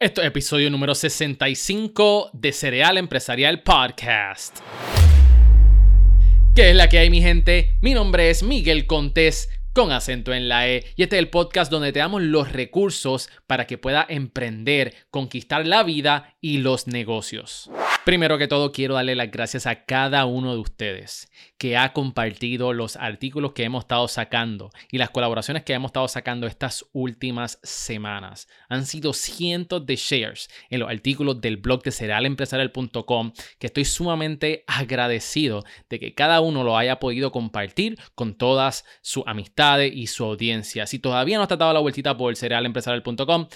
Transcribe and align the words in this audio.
Esto 0.00 0.20
es 0.20 0.28
episodio 0.28 0.70
número 0.70 0.94
65 0.94 2.30
de 2.32 2.52
Cereal 2.52 2.98
Empresarial 2.98 3.64
Podcast. 3.64 4.60
¿Qué 6.54 6.70
es 6.70 6.76
la 6.76 6.88
que 6.88 7.00
hay, 7.00 7.10
mi 7.10 7.20
gente? 7.20 7.76
Mi 7.82 7.94
nombre 7.94 8.30
es 8.30 8.44
Miguel 8.44 8.86
Contés 8.86 9.50
con 9.72 9.90
acento 9.90 10.32
en 10.32 10.48
la 10.48 10.68
E. 10.68 10.84
Y 10.94 11.02
este 11.02 11.16
es 11.16 11.18
el 11.18 11.30
podcast 11.30 11.68
donde 11.68 11.90
te 11.90 11.98
damos 11.98 12.22
los 12.22 12.52
recursos 12.52 13.28
para 13.48 13.66
que 13.66 13.76
pueda 13.76 14.06
emprender, 14.08 14.94
conquistar 15.10 15.66
la 15.66 15.82
vida 15.82 16.36
y 16.40 16.58
los 16.58 16.86
negocios. 16.86 17.68
Primero 18.04 18.38
que 18.38 18.48
todo, 18.48 18.72
quiero 18.72 18.94
darle 18.94 19.14
las 19.14 19.30
gracias 19.30 19.66
a 19.66 19.84
cada 19.84 20.24
uno 20.24 20.54
de 20.54 20.60
ustedes 20.60 21.30
que 21.58 21.76
ha 21.76 21.92
compartido 21.92 22.72
los 22.72 22.96
artículos 22.96 23.52
que 23.52 23.64
hemos 23.64 23.84
estado 23.84 24.08
sacando 24.08 24.70
y 24.90 24.98
las 24.98 25.10
colaboraciones 25.10 25.64
que 25.64 25.74
hemos 25.74 25.90
estado 25.90 26.08
sacando 26.08 26.46
estas 26.46 26.86
últimas 26.92 27.58
semanas. 27.62 28.48
Han 28.68 28.86
sido 28.86 29.12
cientos 29.12 29.84
de 29.84 29.96
shares 29.96 30.48
en 30.70 30.80
los 30.80 30.88
artículos 30.88 31.40
del 31.40 31.58
blog 31.58 31.82
de 31.82 31.92
cerealempresarial.com 31.92 33.32
que 33.58 33.66
estoy 33.66 33.84
sumamente 33.84 34.64
agradecido 34.66 35.64
de 35.90 35.98
que 35.98 36.14
cada 36.14 36.40
uno 36.40 36.64
lo 36.64 36.78
haya 36.78 37.00
podido 37.00 37.32
compartir 37.32 37.98
con 38.14 38.34
todas 38.34 38.84
sus 39.02 39.24
amistades 39.26 39.92
y 39.94 40.06
su 40.06 40.24
audiencia. 40.24 40.86
Si 40.86 40.98
todavía 40.98 41.36
no 41.36 41.42
has 41.42 41.48
dado 41.48 41.72
la 41.72 41.80
vueltita 41.80 42.16
por 42.16 42.34
cerealempresarial.com, 42.36 43.48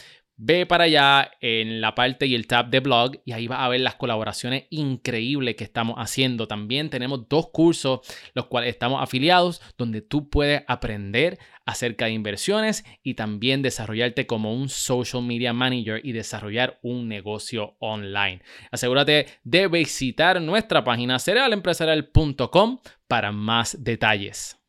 Ve 0.44 0.66
para 0.66 0.84
allá 0.84 1.30
en 1.40 1.80
la 1.80 1.94
parte 1.94 2.26
y 2.26 2.34
el 2.34 2.48
tab 2.48 2.68
de 2.68 2.80
blog 2.80 3.12
y 3.24 3.30
ahí 3.30 3.46
vas 3.46 3.60
a 3.60 3.68
ver 3.68 3.80
las 3.80 3.94
colaboraciones 3.94 4.64
increíbles 4.70 5.54
que 5.54 5.62
estamos 5.62 5.94
haciendo. 5.98 6.48
También 6.48 6.90
tenemos 6.90 7.28
dos 7.28 7.50
cursos 7.52 8.00
los 8.34 8.46
cuales 8.46 8.70
estamos 8.70 9.00
afiliados 9.00 9.62
donde 9.78 10.02
tú 10.02 10.30
puedes 10.30 10.64
aprender 10.66 11.38
acerca 11.64 12.06
de 12.06 12.14
inversiones 12.14 12.84
y 13.04 13.14
también 13.14 13.62
desarrollarte 13.62 14.26
como 14.26 14.52
un 14.52 14.68
social 14.68 15.22
media 15.22 15.52
manager 15.52 16.00
y 16.02 16.10
desarrollar 16.10 16.80
un 16.82 17.06
negocio 17.06 17.76
online. 17.78 18.42
Asegúrate 18.72 19.26
de 19.44 19.68
visitar 19.68 20.42
nuestra 20.42 20.82
página 20.82 21.20
cerealempresarial.com 21.20 22.80
para 23.06 23.30
más 23.30 23.76
detalles. 23.84 24.61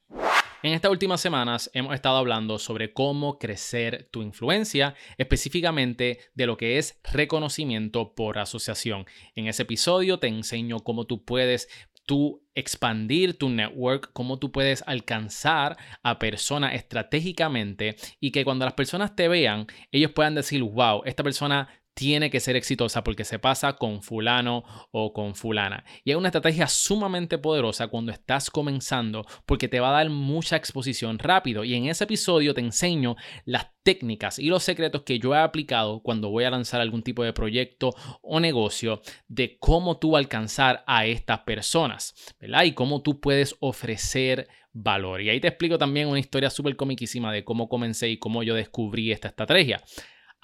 En 0.64 0.72
estas 0.72 0.92
últimas 0.92 1.20
semanas 1.20 1.70
hemos 1.74 1.94
estado 1.94 2.16
hablando 2.16 2.58
sobre 2.58 2.94
cómo 2.94 3.38
crecer 3.38 4.08
tu 4.12 4.22
influencia, 4.22 4.96
específicamente 5.18 6.20
de 6.36 6.46
lo 6.48 6.56
que 6.56 6.78
es 6.78 7.02
reconocimiento 7.12 8.16
por 8.16 8.40
asociación. 8.40 9.06
En 9.36 9.48
ese 9.48 9.64
episodio 9.64 10.20
te 10.20 10.28
enseño 10.28 10.80
cómo 10.80 11.06
tú 11.06 11.26
puedes 11.26 11.68
tú 12.06 12.48
expandir 12.56 13.38
tu 13.38 13.50
network, 13.50 14.12
cómo 14.14 14.40
tú 14.40 14.54
puedes 14.54 14.86
alcanzar 14.88 15.76
a 16.02 16.18
personas 16.18 16.76
estratégicamente 16.76 17.98
y 18.22 18.32
que 18.32 18.46
cuando 18.46 18.64
las 18.64 18.74
personas 18.74 19.18
te 19.18 19.28
vean, 19.28 19.68
ellos 19.92 20.12
puedan 20.12 20.34
decir, 20.34 20.64
wow, 20.64 21.02
esta 21.04 21.24
persona 21.24 21.68
tiene 21.94 22.30
que 22.30 22.40
ser 22.40 22.56
exitosa 22.56 23.04
porque 23.04 23.24
se 23.24 23.40
pasa 23.40 23.74
con 23.74 24.02
fulano 24.02 24.64
o 24.92 25.14
con 25.14 25.36
fulana. 25.36 25.86
Y 26.04 26.12
es 26.12 26.18
una 26.18 26.30
estrategia 26.30 26.68
sumamente 26.68 27.38
poderosa 27.38 27.88
cuando 27.88 28.12
estás 28.12 28.50
comenzando 28.50 29.26
porque 29.46 29.68
te 29.68 29.80
va 29.80 29.90
a 29.90 30.04
dar 30.04 30.10
mucha 30.10 30.56
exposición 30.56 31.20
rápido. 31.20 31.64
Y 31.64 31.76
en 31.76 31.86
ese 31.86 32.06
episodio 32.06 32.54
te 32.54 32.62
enseño 32.62 33.16
las 33.46 33.68
técnicas 33.84 34.40
y 34.40 34.48
los 34.48 34.64
secretos 34.64 35.04
que 35.04 35.20
yo 35.20 35.36
he 35.36 35.40
aplicado 35.40 36.02
cuando 36.02 36.30
voy 36.30 36.46
a 36.46 36.50
lanzar 36.50 36.82
algún 36.82 37.04
tipo 37.04 37.24
de 37.24 37.34
proyecto 37.34 37.94
o 38.22 38.40
negocio 38.40 39.02
de 39.28 39.58
cómo 39.60 39.98
tú 39.98 40.18
alcanzar 40.18 40.84
a 40.88 41.06
estas 41.06 41.40
personas, 41.40 42.14
¿verdad? 42.40 42.64
Y 42.64 42.74
cómo 42.74 43.02
tú 43.02 43.20
puedes 43.20 43.56
ofrecer 43.60 44.48
valor. 44.72 45.22
Y 45.22 45.30
ahí 45.30 45.40
te 45.40 45.48
explico 45.48 45.78
también 45.78 46.08
una 46.08 46.20
historia 46.20 46.50
súper 46.50 46.76
comiquísima 46.76 47.32
de 47.32 47.44
cómo 47.44 47.70
comencé 47.70 48.10
y 48.10 48.18
cómo 48.18 48.44
yo 48.44 48.56
descubrí 48.56 49.12
esta 49.12 49.28
estrategia. 49.28 49.84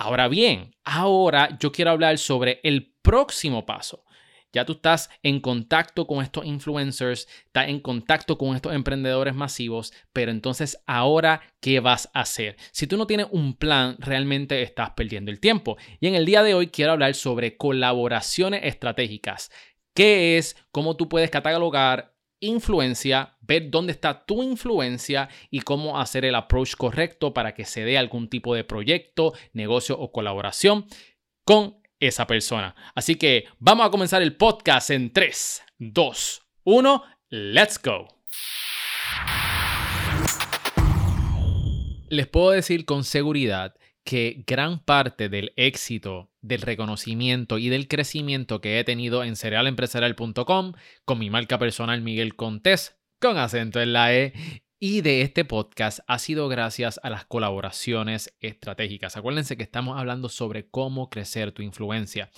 Ahora 0.02 0.30
bien, 0.30 0.74
ahora 0.86 1.58
yo 1.60 1.74
quiero 1.74 1.92
hablar 1.92 2.18
sobre 2.20 2.62
el 2.64 2.94
próximo 3.02 3.66
paso. 3.66 4.06
Ya 4.54 4.64
tú 4.64 4.72
estás 4.72 5.10
en 5.24 5.42
contacto 5.42 6.08
con 6.08 6.24
estos 6.24 6.46
influencers, 6.46 7.28
estás 7.48 7.68
en 7.68 7.82
contacto 7.82 8.38
con 8.38 8.56
estos 8.56 8.74
emprendedores 8.74 9.36
masivos, 9.36 9.92
pero 10.14 10.32
entonces 10.32 10.82
ahora, 10.88 11.42
¿qué 11.60 11.82
vas 11.82 12.10
a 12.14 12.22
hacer? 12.22 12.56
Si 12.72 12.88
tú 12.88 12.96
no 12.96 13.08
tienes 13.08 13.28
un 13.32 13.58
plan, 13.58 13.98
realmente 14.00 14.62
estás 14.62 14.92
perdiendo 14.92 15.32
el 15.32 15.42
tiempo. 15.42 15.76
Y 16.00 16.08
en 16.08 16.16
el 16.16 16.26
día 16.26 16.44
de 16.44 16.54
hoy 16.54 16.68
quiero 16.68 16.94
hablar 16.94 17.14
sobre 17.14 17.58
colaboraciones 17.58 18.62
estratégicas. 18.64 19.52
¿Qué 19.94 20.38
es? 20.38 20.56
¿Cómo 20.72 20.96
tú 20.96 21.10
puedes 21.10 21.30
catalogar 21.30 22.16
influencia, 22.40 23.38
ver 23.42 23.70
dónde 23.70 23.92
está 23.92 24.26
tu 24.26 24.44
influencia 24.44 25.30
y 25.50 25.62
cómo 25.62 26.00
hacer 26.00 26.26
el 26.26 26.36
approach 26.36 26.76
correcto 26.76 27.34
para 27.34 27.54
que 27.54 27.66
se 27.66 27.84
dé 27.84 27.98
algún 27.98 28.30
tipo 28.30 28.56
de 28.56 28.64
proyecto, 28.64 29.34
negocio 29.54 29.98
o 30.00 30.12
colaboración 30.12 30.86
con 31.44 31.78
esa 32.00 32.28
persona. 32.28 32.76
Así 32.96 33.16
que 33.16 33.46
vamos 33.60 33.86
a 33.86 33.92
comenzar 33.92 34.22
el 34.22 34.36
podcast 34.36 34.90
en 34.90 35.12
3, 35.12 35.64
2, 35.80 36.42
1, 36.64 37.04
let's 37.30 37.82
go. 37.82 38.08
Les 42.10 42.28
puedo 42.28 42.52
decir 42.52 42.86
con 42.86 43.04
seguridad 43.04 43.76
que 44.04 44.44
gran 44.48 44.80
parte 44.80 45.30
del 45.30 45.54
éxito, 45.56 46.32
del 46.42 46.62
reconocimiento 46.62 47.58
y 47.58 47.70
del 47.70 47.88
crecimiento 47.88 48.62
que 48.62 48.80
he 48.80 48.84
tenido 48.84 49.24
en 49.24 49.36
cerealempresarial.com 49.36 50.74
con 51.06 51.20
mi 51.20 51.30
marca 51.30 51.60
personal 51.60 52.02
Miguel 52.02 52.36
Contés, 52.36 52.98
con 53.20 53.38
acento 53.38 53.82
en 53.82 53.94
la 53.94 54.16
E, 54.16 54.34
y 54.80 55.02
de 55.02 55.22
este 55.22 55.44
podcast 55.44 56.00
ha 56.08 56.20
sido 56.20 56.48
gracias 56.48 57.02
a 57.04 57.10
las 57.10 57.26
colaboraciones 57.26 58.34
estratégicas. 58.40 59.18
Acuérdense 59.18 59.58
que 59.58 59.64
estamos 59.64 59.98
hablando 59.98 60.30
sobre 60.30 60.70
cómo 60.70 61.10
crecer 61.10 61.52
tu 61.52 61.62
influencia. 61.62 62.32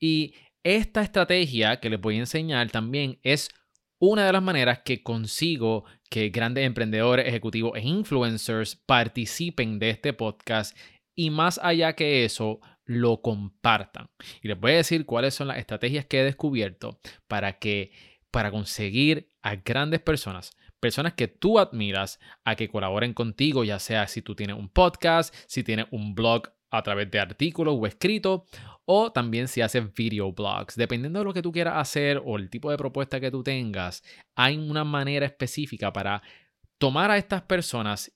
Y 0.00 0.34
esta 0.64 1.02
estrategia 1.02 1.80
que 1.80 1.90
les 1.90 2.00
voy 2.00 2.16
a 2.16 2.20
enseñar 2.20 2.70
también 2.70 3.18
es 3.22 3.50
una 3.98 4.26
de 4.26 4.32
las 4.32 4.42
maneras 4.42 4.80
que 4.84 5.02
consigo 5.02 5.84
que 6.10 6.30
grandes 6.30 6.66
emprendedores, 6.66 7.28
ejecutivos 7.28 7.72
e 7.76 7.82
influencers 7.82 8.74
participen 8.74 9.78
de 9.78 9.90
este 9.90 10.12
podcast 10.12 10.76
y 11.14 11.30
más 11.30 11.60
allá 11.62 11.94
que 11.94 12.24
eso, 12.24 12.60
lo 12.84 13.22
compartan. 13.22 14.10
Y 14.42 14.48
les 14.48 14.58
voy 14.58 14.72
a 14.72 14.76
decir 14.76 15.06
cuáles 15.06 15.34
son 15.34 15.48
las 15.48 15.58
estrategias 15.58 16.06
que 16.06 16.20
he 16.20 16.24
descubierto 16.24 16.98
para 17.28 17.58
que 17.58 17.92
para 18.30 18.50
conseguir 18.50 19.28
a 19.42 19.56
grandes 19.56 20.00
personas, 20.00 20.56
personas 20.80 21.12
que 21.12 21.28
tú 21.28 21.58
admiras, 21.58 22.18
a 22.44 22.56
que 22.56 22.68
colaboren 22.68 23.12
contigo, 23.12 23.62
ya 23.62 23.78
sea 23.78 24.08
si 24.08 24.22
tú 24.22 24.34
tienes 24.34 24.56
un 24.56 24.70
podcast, 24.70 25.34
si 25.46 25.62
tienes 25.62 25.86
un 25.90 26.14
blog 26.14 26.48
a 26.70 26.82
través 26.82 27.10
de 27.10 27.20
artículos 27.20 27.76
o 27.78 27.86
escrito, 27.86 28.46
o 28.86 29.12
también 29.12 29.48
si 29.48 29.60
haces 29.60 29.92
video 29.92 30.32
blogs. 30.32 30.74
Dependiendo 30.76 31.18
de 31.18 31.26
lo 31.26 31.34
que 31.34 31.42
tú 31.42 31.52
quieras 31.52 31.74
hacer 31.76 32.22
o 32.24 32.38
el 32.38 32.48
tipo 32.48 32.70
de 32.70 32.78
propuesta 32.78 33.20
que 33.20 33.30
tú 33.30 33.42
tengas, 33.42 34.02
hay 34.34 34.56
una 34.56 34.82
manera 34.82 35.26
específica 35.26 35.92
para 35.92 36.22
tomar 36.78 37.10
a 37.10 37.18
estas 37.18 37.42
personas 37.42 38.10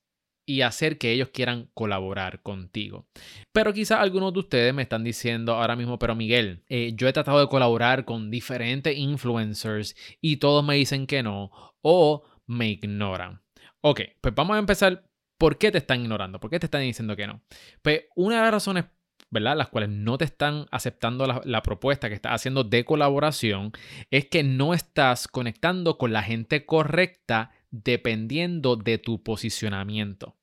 y 0.46 0.62
hacer 0.62 0.96
que 0.96 1.10
ellos 1.10 1.30
quieran 1.30 1.68
colaborar 1.74 2.40
contigo. 2.40 3.08
Pero 3.52 3.74
quizás 3.74 4.00
algunos 4.00 4.32
de 4.32 4.38
ustedes 4.38 4.72
me 4.72 4.82
están 4.82 5.02
diciendo 5.02 5.54
ahora 5.54 5.76
mismo, 5.76 5.98
pero 5.98 6.14
Miguel, 6.14 6.62
eh, 6.68 6.92
yo 6.94 7.08
he 7.08 7.12
tratado 7.12 7.40
de 7.40 7.48
colaborar 7.48 8.04
con 8.04 8.30
diferentes 8.30 8.96
influencers 8.96 9.96
y 10.20 10.36
todos 10.36 10.64
me 10.64 10.76
dicen 10.76 11.06
que 11.06 11.22
no 11.22 11.50
o 11.82 12.22
me 12.46 12.68
ignoran. 12.68 13.42
Ok, 13.80 14.00
pues 14.20 14.34
vamos 14.34 14.56
a 14.56 14.60
empezar. 14.60 15.04
¿Por 15.38 15.58
qué 15.58 15.70
te 15.70 15.78
están 15.78 16.00
ignorando? 16.00 16.40
¿Por 16.40 16.48
qué 16.48 16.58
te 16.58 16.66
están 16.66 16.80
diciendo 16.80 17.14
que 17.14 17.26
no? 17.26 17.42
Pues 17.82 18.04
una 18.14 18.36
de 18.36 18.42
las 18.42 18.52
razones 18.52 18.86
¿verdad? 19.28 19.56
Las 19.56 19.68
cuales 19.68 19.90
no 19.90 20.18
te 20.18 20.24
están 20.24 20.66
aceptando 20.70 21.26
la, 21.26 21.40
la, 21.44 21.62
propuesta 21.62 22.08
que 22.08 22.14
estás 22.14 22.32
haciendo 22.32 22.62
de 22.62 22.84
colaboración, 22.84 23.72
es 24.10 24.26
que 24.26 24.44
no 24.44 24.72
estás 24.72 25.26
conectando 25.26 25.98
con 25.98 26.12
la 26.12 26.22
gente 26.22 26.64
correcta 26.64 27.50
dependiendo 27.84 28.76
de 28.76 28.98
tu 28.98 29.22
posicionamiento. 29.22 30.36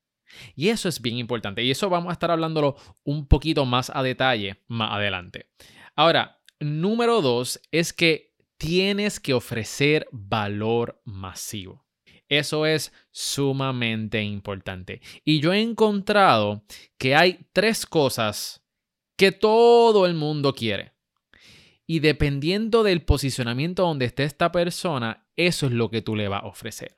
Y 0.56 0.70
eso 0.70 0.90
es 0.90 1.02
bien 1.02 1.18
importante. 1.18 1.64
Y 1.64 1.72
eso 1.72 1.90
vamos 1.90 2.10
a 2.10 2.14
estar 2.14 2.32
hablándolo 2.32 2.76
un 3.04 3.28
poquito 3.28 3.66
más 3.66 3.92
a 3.94 4.04
detalle 4.04 4.64
más 4.68 4.92
adelante. 4.94 5.48
Ahora, 5.96 6.42
número 6.60 7.22
dos 7.22 7.62
es 7.72 7.94
que 7.94 8.34
tienes 8.58 9.20
que 9.20 9.34
ofrecer 9.34 10.08
valor 10.12 11.02
masivo. 11.06 11.86
Eso 12.30 12.66
es 12.66 12.94
sumamente 13.12 14.24
importante. 14.24 15.02
Y 15.24 15.40
yo 15.40 15.54
he 15.54 15.62
encontrado 15.62 16.64
que 16.98 17.16
hay 17.16 17.46
tres 17.54 17.86
cosas 17.86 18.64
que 19.18 19.32
todo 19.32 20.06
el 20.06 20.16
mundo 20.16 20.56
quiere. 20.56 20.94
Y 21.86 22.00
dependiendo 22.00 22.82
del 22.82 23.04
posicionamiento 23.04 23.84
donde 23.84 24.06
esté 24.06 24.24
esta 24.24 24.52
persona, 24.52 25.28
eso 25.36 25.68
es 25.68 25.74
lo 25.74 25.92
que 25.92 26.02
tú 26.02 26.16
le 26.16 26.28
vas 26.28 26.44
a 26.44 26.48
ofrecer. 26.48 26.98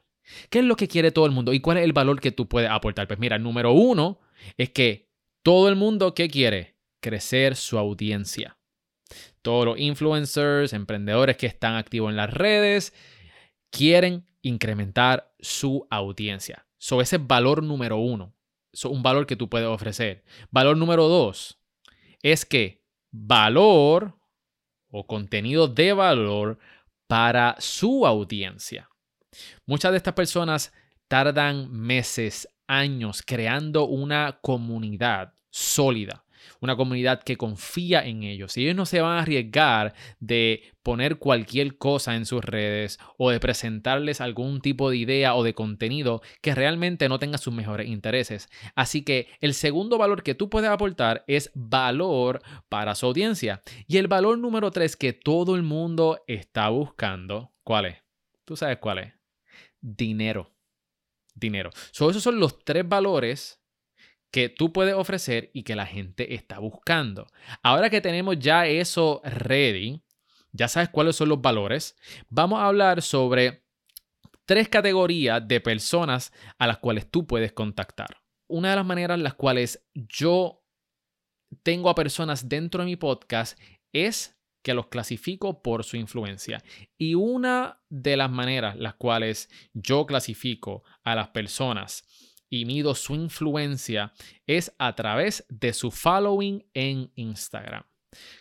¿Qué 0.49 0.59
es 0.59 0.65
lo 0.65 0.75
que 0.75 0.87
quiere 0.87 1.11
todo 1.11 1.25
el 1.25 1.31
mundo 1.31 1.53
y 1.53 1.59
cuál 1.59 1.77
es 1.77 1.83
el 1.83 1.93
valor 1.93 2.19
que 2.19 2.31
tú 2.31 2.47
puedes 2.47 2.69
aportar? 2.69 3.07
Pues 3.07 3.19
mira, 3.19 3.37
número 3.37 3.71
uno 3.71 4.19
es 4.57 4.69
que 4.69 5.09
todo 5.43 5.69
el 5.69 5.75
mundo, 5.75 6.13
¿qué 6.13 6.29
quiere? 6.29 6.75
Crecer 6.99 7.55
su 7.55 7.77
audiencia. 7.77 8.57
Todos 9.41 9.65
los 9.65 9.79
influencers, 9.79 10.73
emprendedores 10.73 11.37
que 11.37 11.45
están 11.45 11.75
activos 11.75 12.09
en 12.09 12.17
las 12.17 12.33
redes, 12.33 12.93
quieren 13.69 14.25
incrementar 14.41 15.33
su 15.39 15.87
audiencia. 15.89 16.65
So, 16.77 17.01
ese 17.01 17.17
es 17.17 17.27
valor 17.27 17.63
número 17.63 17.97
uno. 17.97 18.33
es 18.71 18.85
un 18.85 19.03
valor 19.03 19.25
que 19.27 19.35
tú 19.35 19.49
puedes 19.49 19.67
ofrecer. 19.67 20.23
Valor 20.51 20.77
número 20.77 21.07
dos 21.07 21.59
es 22.21 22.45
que 22.45 22.83
valor 23.11 24.17
o 24.89 25.05
contenido 25.05 25.67
de 25.67 25.93
valor 25.93 26.57
para 27.07 27.55
su 27.59 28.07
audiencia. 28.07 28.89
Muchas 29.65 29.91
de 29.91 29.97
estas 29.97 30.13
personas 30.13 30.73
tardan 31.07 31.71
meses, 31.71 32.47
años 32.67 33.21
creando 33.25 33.85
una 33.85 34.39
comunidad 34.41 35.33
sólida 35.49 36.25
una 36.61 36.75
comunidad 36.75 37.23
que 37.23 37.37
confía 37.37 38.05
en 38.05 38.23
ellos. 38.23 38.57
Y 38.57 38.63
ellos 38.63 38.75
no 38.75 38.85
se 38.85 39.01
van 39.01 39.17
a 39.17 39.21
arriesgar 39.21 39.93
de 40.19 40.63
poner 40.83 41.17
cualquier 41.17 41.77
cosa 41.77 42.15
en 42.15 42.25
sus 42.25 42.43
redes 42.43 42.99
o 43.17 43.31
de 43.31 43.39
presentarles 43.39 44.21
algún 44.21 44.61
tipo 44.61 44.89
de 44.89 44.97
idea 44.97 45.35
o 45.35 45.43
de 45.43 45.53
contenido 45.53 46.21
que 46.41 46.55
realmente 46.55 47.09
no 47.09 47.19
tenga 47.19 47.37
sus 47.37 47.53
mejores 47.53 47.87
intereses. 47.87 48.49
Así 48.75 49.03
que 49.03 49.27
el 49.39 49.53
segundo 49.53 49.97
valor 49.97 50.23
que 50.23 50.35
tú 50.35 50.49
puedes 50.49 50.69
aportar 50.69 51.23
es 51.27 51.51
valor 51.53 52.41
para 52.69 52.95
su 52.95 53.05
audiencia. 53.05 53.61
Y 53.87 53.97
el 53.97 54.07
valor 54.07 54.37
número 54.37 54.71
tres 54.71 54.95
que 54.95 55.13
todo 55.13 55.55
el 55.55 55.63
mundo 55.63 56.23
está 56.27 56.69
buscando, 56.69 57.53
¿cuál 57.63 57.85
es? 57.85 57.97
Tú 58.45 58.55
sabes 58.55 58.77
cuál 58.77 58.99
es. 58.99 59.14
Dinero. 59.85 60.51
Dinero. 61.35 61.69
esos 61.91 62.23
son 62.23 62.39
los 62.39 62.63
tres 62.63 62.87
valores 62.87 63.61
que 64.31 64.49
tú 64.49 64.73
puedes 64.73 64.95
ofrecer 64.95 65.51
y 65.53 65.61
que 65.61 65.75
la 65.75 65.85
gente 65.85 66.33
está 66.33 66.57
buscando. 66.57 67.27
Ahora 67.61 67.91
que 67.91 68.01
tenemos 68.01 68.39
ya 68.39 68.65
eso 68.65 69.21
ready, 69.23 70.01
ya 70.51 70.67
sabes 70.67 70.89
cuáles 70.89 71.15
son 71.15 71.29
los 71.29 71.39
valores, 71.39 71.95
vamos 72.29 72.59
a 72.59 72.65
hablar 72.65 73.03
sobre 73.03 73.63
tres 74.45 74.69
categorías 74.69 75.47
de 75.47 75.61
personas 75.61 76.33
a 76.57 76.65
las 76.65 76.79
cuales 76.79 77.11
tú 77.11 77.27
puedes 77.27 77.53
contactar. 77.53 78.23
Una 78.47 78.71
de 78.71 78.77
las 78.77 78.85
maneras 78.85 79.17
en 79.17 79.23
las 79.23 79.35
cuales 79.35 79.85
yo 79.93 80.63
tengo 81.61 81.89
a 81.89 81.95
personas 81.95 82.49
dentro 82.49 82.81
de 82.81 82.87
mi 82.87 82.95
podcast 82.95 83.59
es 83.93 84.34
que 84.65 84.73
los 84.73 84.87
clasifico 84.87 85.61
por 85.61 85.83
su 85.83 85.95
influencia. 85.95 86.57
Y 86.97 87.13
una 87.13 87.81
de 87.89 88.17
las 88.17 88.31
maneras 88.31 88.75
las 88.75 88.95
cuales 88.95 89.47
yo 89.75 90.07
clasifico 90.07 90.83
a 91.03 91.13
las 91.13 91.27
personas 91.27 92.03
y 92.49 92.65
mido 92.65 92.95
su 92.95 93.13
influencia 93.13 94.11
es 94.47 94.73
a 94.79 94.95
través 94.95 95.45
de 95.49 95.71
su 95.71 95.91
following 95.91 96.65
en 96.73 97.11
Instagram. 97.13 97.83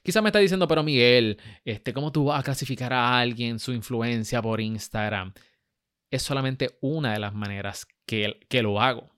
Quizá 0.02 0.22
me 0.22 0.30
está 0.30 0.38
diciendo, 0.38 0.66
pero 0.66 0.82
Miguel, 0.82 1.38
este, 1.62 1.92
¿cómo 1.92 2.10
tú 2.10 2.24
vas 2.24 2.40
a 2.40 2.42
clasificar 2.42 2.94
a 2.94 3.18
alguien 3.18 3.58
su 3.58 3.74
influencia 3.74 4.40
por 4.40 4.62
Instagram? 4.62 5.34
Es 6.10 6.22
solamente 6.22 6.78
una 6.80 7.12
de 7.12 7.18
las 7.18 7.34
maneras 7.34 7.86
que, 8.06 8.40
que 8.48 8.62
lo 8.62 8.80
hago. 8.80 9.13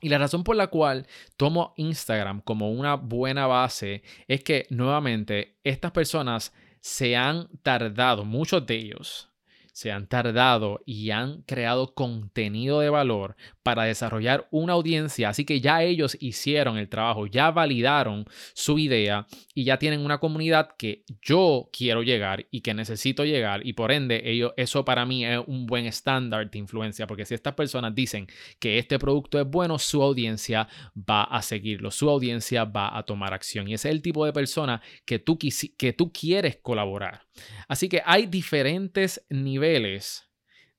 Y 0.00 0.08
la 0.08 0.18
razón 0.18 0.44
por 0.44 0.56
la 0.56 0.66
cual 0.66 1.06
tomo 1.36 1.72
Instagram 1.76 2.40
como 2.42 2.70
una 2.70 2.96
buena 2.96 3.46
base 3.46 4.02
es 4.28 4.42
que 4.42 4.66
nuevamente 4.70 5.56
estas 5.64 5.92
personas 5.92 6.52
se 6.80 7.16
han 7.16 7.48
tardado, 7.62 8.24
muchos 8.24 8.66
de 8.66 8.76
ellos, 8.76 9.30
se 9.76 9.92
han 9.92 10.06
tardado 10.06 10.80
y 10.86 11.10
han 11.10 11.42
creado 11.42 11.92
contenido 11.92 12.80
de 12.80 12.88
valor 12.88 13.36
para 13.62 13.82
desarrollar 13.82 14.48
una 14.50 14.72
audiencia. 14.72 15.28
Así 15.28 15.44
que 15.44 15.60
ya 15.60 15.82
ellos 15.82 16.16
hicieron 16.18 16.78
el 16.78 16.88
trabajo, 16.88 17.26
ya 17.26 17.50
validaron 17.50 18.24
su 18.54 18.78
idea 18.78 19.26
y 19.52 19.64
ya 19.64 19.78
tienen 19.78 20.00
una 20.00 20.16
comunidad 20.16 20.70
que 20.78 21.04
yo 21.20 21.68
quiero 21.76 22.02
llegar 22.02 22.46
y 22.50 22.62
que 22.62 22.72
necesito 22.72 23.26
llegar. 23.26 23.66
Y 23.66 23.74
por 23.74 23.92
ende, 23.92 24.22
ellos, 24.24 24.54
eso 24.56 24.82
para 24.82 25.04
mí 25.04 25.26
es 25.26 25.40
un 25.46 25.66
buen 25.66 25.84
estándar 25.84 26.50
de 26.50 26.58
influencia, 26.58 27.06
porque 27.06 27.26
si 27.26 27.34
estas 27.34 27.52
personas 27.52 27.94
dicen 27.94 28.28
que 28.58 28.78
este 28.78 28.98
producto 28.98 29.38
es 29.38 29.46
bueno, 29.46 29.78
su 29.78 30.02
audiencia 30.02 30.68
va 30.96 31.24
a 31.24 31.42
seguirlo, 31.42 31.90
su 31.90 32.08
audiencia 32.08 32.64
va 32.64 32.96
a 32.96 33.02
tomar 33.02 33.34
acción. 33.34 33.68
Y 33.68 33.74
ese 33.74 33.90
es 33.90 33.94
el 33.94 34.00
tipo 34.00 34.24
de 34.24 34.32
persona 34.32 34.80
que 35.04 35.18
tú, 35.18 35.38
que 35.76 35.92
tú 35.92 36.10
quieres 36.14 36.56
colaborar. 36.62 37.26
Así 37.68 37.90
que 37.90 38.00
hay 38.06 38.24
diferentes 38.24 39.22
niveles 39.28 39.65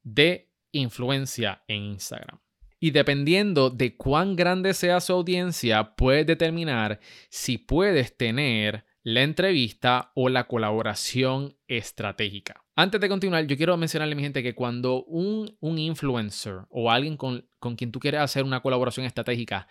de 0.03 0.49
influencia 0.71 1.63
en 1.67 1.83
Instagram. 1.83 2.39
Y 2.79 2.91
dependiendo 2.91 3.69
de 3.69 3.97
cuán 3.97 4.35
grande 4.35 4.73
sea 4.73 4.99
su 4.99 5.13
audiencia, 5.13 5.95
puedes 5.95 6.27
determinar 6.27 6.99
si 7.29 7.57
puedes 7.57 8.15
tener 8.15 8.85
la 9.03 9.23
entrevista 9.23 10.11
o 10.15 10.29
la 10.29 10.47
colaboración 10.47 11.57
estratégica. 11.67 12.63
Antes 12.75 13.01
de 13.01 13.09
continuar, 13.09 13.47
yo 13.47 13.57
quiero 13.57 13.75
mencionarle 13.77 14.15
mi 14.15 14.21
gente 14.21 14.43
que 14.43 14.53
cuando 14.53 15.03
un, 15.05 15.57
un 15.59 15.79
influencer 15.79 16.65
o 16.69 16.91
alguien 16.91 17.17
con, 17.17 17.49
con 17.57 17.75
quien 17.75 17.91
tú 17.91 17.99
quieres 17.99 18.21
hacer 18.21 18.43
una 18.43 18.61
colaboración 18.61 19.05
estratégica 19.05 19.67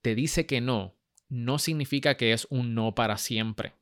te 0.00 0.14
dice 0.14 0.46
que 0.46 0.62
no, 0.62 0.96
no 1.28 1.58
significa 1.58 2.16
que 2.16 2.32
es 2.32 2.46
un 2.48 2.74
no 2.74 2.94
para 2.94 3.18
siempre 3.18 3.74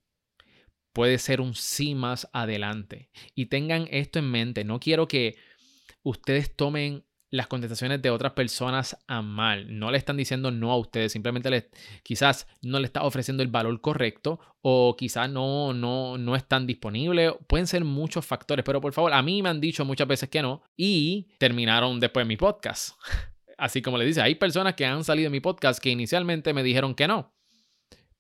puede 0.99 1.19
ser 1.19 1.41
un 1.41 1.55
sí 1.55 1.95
más 1.95 2.29
adelante. 2.33 3.09
Y 3.37 3.47
tengan 3.47 3.87
esto 3.93 4.19
en 4.19 4.33
mente, 4.33 4.65
no 4.65 4.81
quiero 4.81 5.07
que 5.07 5.37
ustedes 6.03 6.57
tomen 6.57 7.05
las 7.31 7.47
contestaciones 7.47 8.03
de 8.03 8.11
otras 8.11 8.33
personas 8.33 8.99
a 9.07 9.23
mal. 9.23 9.79
No 9.79 9.93
le 9.93 9.99
están 9.99 10.17
diciendo 10.17 10.51
no 10.51 10.73
a 10.73 10.77
ustedes, 10.77 11.13
simplemente 11.13 11.51
les, 11.51 11.67
quizás 12.03 12.49
no 12.63 12.81
le 12.81 12.87
está 12.87 13.05
ofreciendo 13.05 13.45
el 13.45 13.49
valor 13.49 13.81
correcto 13.81 14.41
o 14.61 14.97
quizás 14.99 15.31
no, 15.31 15.73
no, 15.73 16.19
no 16.19 16.35
están 16.35 16.67
disponibles. 16.67 17.33
Pueden 17.47 17.69
ser 17.69 17.85
muchos 17.85 18.27
factores, 18.27 18.65
pero 18.65 18.81
por 18.81 18.93
favor, 18.93 19.13
a 19.13 19.23
mí 19.23 19.41
me 19.41 19.51
han 19.51 19.61
dicho 19.61 19.85
muchas 19.85 20.09
veces 20.09 20.29
que 20.29 20.43
no 20.43 20.65
y 20.77 21.29
terminaron 21.39 22.01
después 22.01 22.27
mi 22.27 22.37
podcast. 22.37 22.99
Así 23.57 23.83
como 23.83 23.99
le 23.99 24.05
dice, 24.05 24.21
hay 24.21 24.35
personas 24.35 24.75
que 24.75 24.85
han 24.85 25.05
salido 25.05 25.27
de 25.27 25.31
mi 25.31 25.41
podcast 25.41 25.81
que 25.81 25.91
inicialmente 25.91 26.53
me 26.53 26.65
dijeron 26.65 26.97
que 26.97 27.07
no. 27.07 27.38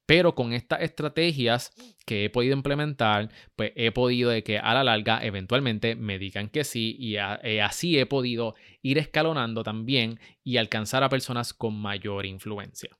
Pero 0.08 0.34
con 0.34 0.54
estas 0.54 0.80
estrategias 0.80 1.70
que 2.06 2.24
he 2.24 2.30
podido 2.30 2.56
implementar, 2.56 3.28
pues 3.56 3.72
he 3.76 3.92
podido 3.92 4.30
de 4.30 4.42
que 4.42 4.58
a 4.58 4.72
la 4.72 4.82
larga 4.82 5.22
eventualmente 5.22 5.96
me 5.96 6.18
digan 6.18 6.48
que 6.48 6.64
sí 6.64 6.96
y 6.98 7.16
eh, 7.16 7.60
así 7.60 7.98
he 7.98 8.06
podido 8.06 8.54
ir 8.80 8.96
escalonando 8.96 9.62
también 9.62 10.18
y 10.42 10.56
alcanzar 10.56 11.04
a 11.04 11.10
personas 11.10 11.52
con 11.52 11.78
mayor 11.78 12.24
influencia. 12.24 12.96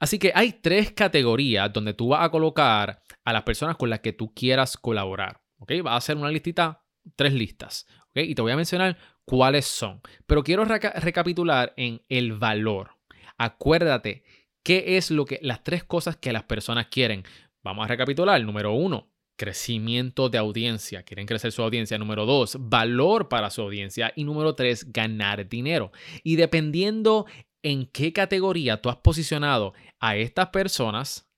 Así 0.00 0.18
que 0.18 0.32
hay 0.34 0.54
tres 0.54 0.90
categorías 0.90 1.72
donde 1.72 1.94
tú 1.94 2.08
vas 2.08 2.24
a 2.24 2.30
colocar 2.30 3.00
a 3.22 3.32
las 3.32 3.44
personas 3.44 3.76
con 3.76 3.88
las 3.88 4.00
que 4.00 4.12
tú 4.12 4.34
quieras 4.34 4.76
colaborar. 4.76 5.40
¿Ok? 5.58 5.70
Vas 5.84 5.92
a 5.92 5.98
hacer 5.98 6.16
una 6.16 6.28
listita, 6.28 6.82
tres 7.14 7.34
listas. 7.34 7.86
¿Ok? 8.08 8.16
Y 8.16 8.34
te 8.34 8.42
voy 8.42 8.50
a 8.50 8.56
mencionar 8.56 8.98
cuáles 9.24 9.66
son. 9.66 10.00
Pero 10.26 10.42
quiero 10.42 10.64
recapitular 10.64 11.72
en 11.76 12.02
el 12.08 12.32
valor. 12.32 12.96
Acuérdate 13.38 14.24
¿Qué 14.62 14.96
es 14.96 15.10
lo 15.10 15.24
que 15.24 15.38
las 15.42 15.64
tres 15.64 15.84
cosas 15.84 16.16
que 16.16 16.32
las 16.32 16.44
personas 16.44 16.86
quieren? 16.86 17.24
Vamos 17.62 17.84
a 17.84 17.88
recapitular. 17.88 18.42
Número 18.44 18.72
uno, 18.72 19.08
crecimiento 19.36 20.28
de 20.28 20.38
audiencia. 20.38 21.02
Quieren 21.02 21.26
crecer 21.26 21.50
su 21.50 21.62
audiencia. 21.62 21.98
Número 21.98 22.26
dos, 22.26 22.56
valor 22.60 23.28
para 23.28 23.50
su 23.50 23.62
audiencia. 23.62 24.12
Y 24.14 24.24
número 24.24 24.54
tres, 24.54 24.92
ganar 24.92 25.48
dinero. 25.48 25.90
Y 26.22 26.36
dependiendo 26.36 27.26
en 27.62 27.86
qué 27.86 28.12
categoría 28.12 28.80
tú 28.80 28.88
has 28.88 28.96
posicionado 28.96 29.74
a 29.98 30.16
estas 30.16 30.48
personas, 30.50 31.28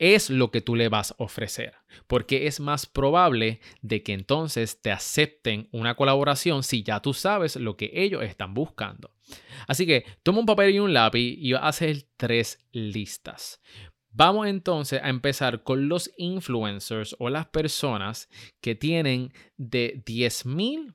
es 0.00 0.30
lo 0.30 0.50
que 0.50 0.62
tú 0.62 0.74
le 0.74 0.88
vas 0.88 1.12
a 1.12 1.16
ofrecer, 1.18 1.74
porque 2.06 2.46
es 2.46 2.58
más 2.58 2.86
probable 2.86 3.60
de 3.82 4.02
que 4.02 4.14
entonces 4.14 4.80
te 4.80 4.90
acepten 4.90 5.68
una 5.72 5.94
colaboración 5.94 6.62
si 6.62 6.82
ya 6.82 7.00
tú 7.00 7.12
sabes 7.12 7.56
lo 7.56 7.76
que 7.76 7.90
ellos 7.92 8.24
están 8.24 8.54
buscando. 8.54 9.12
Así 9.68 9.86
que 9.86 10.06
toma 10.22 10.40
un 10.40 10.46
papel 10.46 10.74
y 10.74 10.78
un 10.78 10.94
lápiz 10.94 11.36
y 11.38 11.52
vas 11.52 11.62
a 11.62 11.68
hacer 11.68 12.06
tres 12.16 12.66
listas. 12.72 13.60
Vamos 14.10 14.48
entonces 14.48 15.00
a 15.02 15.10
empezar 15.10 15.62
con 15.62 15.88
los 15.88 16.10
influencers 16.16 17.14
o 17.18 17.28
las 17.28 17.46
personas 17.46 18.30
que 18.62 18.74
tienen 18.74 19.34
de 19.58 20.02
10.000 20.04 20.94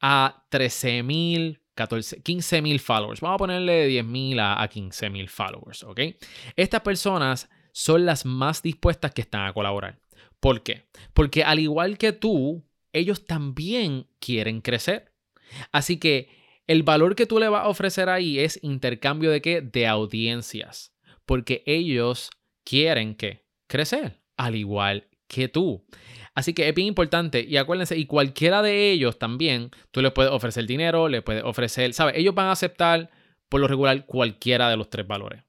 a 0.00 0.44
13.000 0.50 1.60
14, 1.74 2.22
15 2.22 2.62
mil 2.62 2.78
followers. 2.78 3.20
Vamos 3.20 3.34
a 3.34 3.38
ponerle 3.38 3.72
de 3.72 3.86
10 3.86 4.04
mil 4.04 4.38
a, 4.38 4.62
a 4.62 4.68
15 4.68 5.10
mil 5.10 5.28
followers, 5.28 5.82
¿ok? 5.82 6.00
Estas 6.54 6.82
personas 6.82 7.48
son 7.74 8.06
las 8.06 8.24
más 8.24 8.62
dispuestas 8.62 9.12
que 9.12 9.20
están 9.20 9.46
a 9.46 9.52
colaborar. 9.52 9.98
¿Por 10.38 10.62
qué? 10.62 10.84
Porque 11.12 11.42
al 11.42 11.58
igual 11.58 11.98
que 11.98 12.12
tú, 12.12 12.64
ellos 12.92 13.26
también 13.26 14.06
quieren 14.20 14.60
crecer. 14.60 15.12
Así 15.72 15.98
que 15.98 16.28
el 16.68 16.84
valor 16.84 17.16
que 17.16 17.26
tú 17.26 17.40
le 17.40 17.48
vas 17.48 17.64
a 17.64 17.68
ofrecer 17.68 18.08
ahí 18.08 18.38
es 18.38 18.60
intercambio 18.62 19.30
de 19.30 19.42
qué? 19.42 19.60
De 19.60 19.88
audiencias. 19.88 20.94
Porque 21.26 21.64
ellos 21.66 22.30
quieren 22.64 23.16
que 23.16 23.44
crecer, 23.66 24.20
al 24.36 24.54
igual 24.54 25.08
que 25.26 25.48
tú. 25.48 25.84
Así 26.34 26.54
que 26.54 26.68
es 26.68 26.74
bien 26.74 26.88
importante 26.88 27.44
y 27.44 27.56
acuérdense, 27.56 27.96
y 27.96 28.06
cualquiera 28.06 28.62
de 28.62 28.92
ellos 28.92 29.18
también, 29.18 29.70
tú 29.90 30.00
le 30.00 30.12
puedes 30.12 30.30
ofrecer 30.30 30.66
dinero, 30.66 31.08
le 31.08 31.22
puedes 31.22 31.42
ofrecer, 31.42 31.92
¿sabes? 31.92 32.16
Ellos 32.16 32.34
van 32.34 32.46
a 32.46 32.52
aceptar 32.52 33.10
por 33.48 33.60
lo 33.60 33.66
regular 33.66 34.06
cualquiera 34.06 34.68
de 34.68 34.76
los 34.76 34.90
tres 34.90 35.06
valores. 35.06 35.43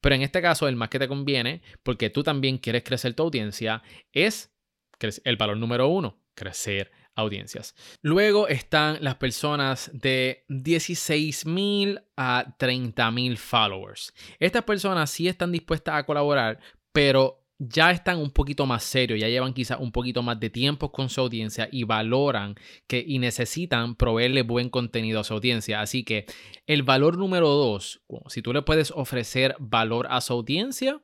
Pero 0.00 0.14
en 0.14 0.22
este 0.22 0.42
caso, 0.42 0.68
el 0.68 0.76
más 0.76 0.88
que 0.88 0.98
te 0.98 1.08
conviene, 1.08 1.62
porque 1.82 2.10
tú 2.10 2.22
también 2.22 2.58
quieres 2.58 2.84
crecer 2.84 3.14
tu 3.14 3.24
audiencia, 3.24 3.82
es 4.12 4.52
el 5.24 5.36
valor 5.36 5.56
número 5.56 5.88
uno, 5.88 6.22
crecer 6.34 6.90
audiencias. 7.14 7.74
Luego 8.02 8.48
están 8.48 8.98
las 9.00 9.16
personas 9.16 9.90
de 9.92 10.44
16.000 10.48 12.02
a 12.16 12.56
30.000 12.58 13.36
followers. 13.36 14.12
Estas 14.38 14.64
personas 14.64 15.10
sí 15.10 15.28
están 15.28 15.52
dispuestas 15.52 15.96
a 15.96 16.06
colaborar, 16.06 16.58
pero 16.92 17.43
ya 17.68 17.90
están 17.90 18.18
un 18.18 18.30
poquito 18.30 18.66
más 18.66 18.84
serios, 18.84 19.20
ya 19.20 19.28
llevan 19.28 19.54
quizás 19.54 19.78
un 19.80 19.92
poquito 19.92 20.22
más 20.22 20.38
de 20.40 20.50
tiempo 20.50 20.92
con 20.92 21.08
su 21.08 21.20
audiencia 21.20 21.68
y 21.70 21.84
valoran 21.84 22.54
que 22.86 23.04
y 23.06 23.18
necesitan 23.18 23.94
proveerle 23.94 24.42
buen 24.42 24.68
contenido 24.68 25.20
a 25.20 25.24
su 25.24 25.34
audiencia. 25.34 25.80
Así 25.80 26.04
que 26.04 26.26
el 26.66 26.82
valor 26.82 27.16
número 27.16 27.48
dos, 27.48 28.02
si 28.28 28.42
tú 28.42 28.52
le 28.52 28.62
puedes 28.62 28.90
ofrecer 28.90 29.56
valor 29.58 30.06
a 30.10 30.20
su 30.20 30.32
audiencia, 30.32 31.00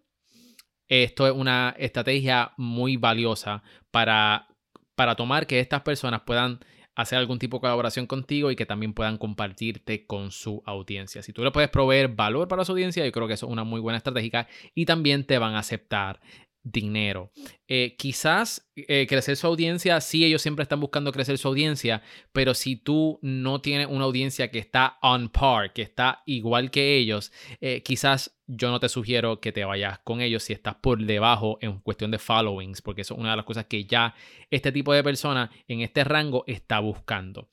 esto 0.88 1.26
es 1.26 1.32
una 1.32 1.74
estrategia 1.78 2.52
muy 2.56 2.96
valiosa 2.96 3.62
para, 3.90 4.48
para 4.96 5.14
tomar 5.14 5.46
que 5.46 5.60
estas 5.60 5.82
personas 5.82 6.22
puedan 6.26 6.60
hacer 7.00 7.18
algún 7.18 7.38
tipo 7.38 7.56
de 7.56 7.62
colaboración 7.62 8.06
contigo 8.06 8.50
y 8.50 8.56
que 8.56 8.66
también 8.66 8.92
puedan 8.92 9.16
compartirte 9.16 10.06
con 10.06 10.30
su 10.30 10.62
audiencia. 10.66 11.22
Si 11.22 11.32
tú 11.32 11.42
le 11.44 11.50
puedes 11.50 11.70
proveer 11.70 12.08
valor 12.08 12.48
para 12.48 12.64
su 12.64 12.72
audiencia, 12.72 13.04
yo 13.04 13.12
creo 13.12 13.26
que 13.26 13.34
eso 13.34 13.46
es 13.46 13.52
una 13.52 13.64
muy 13.64 13.80
buena 13.80 13.98
estrategia 13.98 14.48
y 14.74 14.84
también 14.84 15.24
te 15.24 15.38
van 15.38 15.54
a 15.54 15.60
aceptar 15.60 16.20
dinero. 16.62 17.30
Eh, 17.68 17.96
quizás 17.96 18.70
eh, 18.76 19.06
crecer 19.08 19.36
su 19.36 19.46
audiencia, 19.46 20.00
sí, 20.00 20.24
ellos 20.24 20.42
siempre 20.42 20.62
están 20.62 20.80
buscando 20.80 21.12
crecer 21.12 21.38
su 21.38 21.48
audiencia, 21.48 22.02
pero 22.32 22.54
si 22.54 22.76
tú 22.76 23.18
no 23.22 23.60
tienes 23.60 23.86
una 23.88 24.04
audiencia 24.04 24.50
que 24.50 24.58
está 24.58 24.98
on 25.02 25.28
par, 25.30 25.72
que 25.72 25.82
está 25.82 26.22
igual 26.26 26.70
que 26.70 26.96
ellos, 26.96 27.32
eh, 27.60 27.82
quizás 27.82 28.36
yo 28.46 28.70
no 28.70 28.80
te 28.80 28.88
sugiero 28.88 29.40
que 29.40 29.52
te 29.52 29.64
vayas 29.64 30.00
con 30.00 30.20
ellos 30.20 30.42
si 30.42 30.52
estás 30.52 30.74
por 30.74 31.02
debajo 31.02 31.58
en 31.60 31.78
cuestión 31.80 32.10
de 32.10 32.18
followings, 32.18 32.82
porque 32.82 33.02
eso 33.02 33.14
es 33.14 33.20
una 33.20 33.30
de 33.30 33.36
las 33.36 33.46
cosas 33.46 33.66
que 33.66 33.84
ya 33.84 34.14
este 34.50 34.72
tipo 34.72 34.92
de 34.92 35.04
persona 35.04 35.50
en 35.68 35.80
este 35.80 36.04
rango 36.04 36.44
está 36.46 36.80
buscando. 36.80 37.48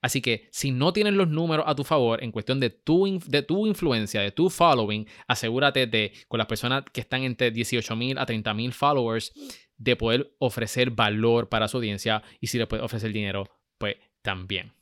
Así 0.00 0.20
que 0.20 0.48
si 0.50 0.70
no 0.70 0.92
tienes 0.92 1.14
los 1.14 1.28
números 1.28 1.64
a 1.68 1.74
tu 1.74 1.84
favor 1.84 2.22
en 2.22 2.32
cuestión 2.32 2.60
de 2.60 2.70
tu, 2.70 3.20
de 3.26 3.42
tu 3.42 3.66
influencia, 3.66 4.20
de 4.20 4.32
tu 4.32 4.50
following, 4.50 5.06
asegúrate 5.28 5.86
de, 5.86 6.12
con 6.28 6.38
las 6.38 6.46
personas 6.46 6.84
que 6.92 7.00
están 7.00 7.22
entre 7.22 7.50
18 7.50 7.96
mil 7.96 8.18
a 8.18 8.26
30 8.26 8.54
mil 8.54 8.72
followers, 8.72 9.32
de 9.76 9.96
poder 9.96 10.34
ofrecer 10.38 10.90
valor 10.90 11.48
para 11.48 11.68
su 11.68 11.78
audiencia 11.78 12.22
y 12.40 12.46
si 12.46 12.58
le 12.58 12.66
puedes 12.66 12.84
ofrecer 12.84 13.12
dinero, 13.12 13.48
pues 13.78 13.96
también. 14.22 14.72